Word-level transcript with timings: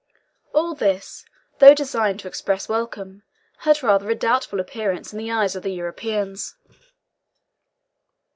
All 0.51 0.73
this, 0.73 1.25
though 1.59 1.75
designed 1.75 2.19
to 2.21 2.27
express 2.27 2.67
welcome, 2.67 3.21
had 3.59 3.83
rather 3.83 4.09
a 4.09 4.15
doubtful 4.15 4.59
appearance 4.59 5.13
in 5.13 5.19
the 5.19 5.29
eyes 5.31 5.55
of 5.55 5.61
the 5.61 5.69
Europeans. 5.73 6.55